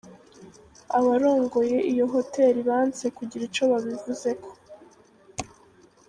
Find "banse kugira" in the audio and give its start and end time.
2.69-3.43